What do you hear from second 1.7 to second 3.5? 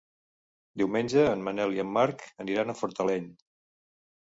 i en Marc aniran a Fortaleny.